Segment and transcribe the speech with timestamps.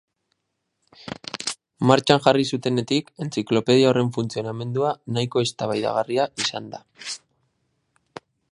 [1.91, 6.83] Martxan jarri zutenetik entziklopedia horren funtzionamendua nahiko eztabaidagarria izan da.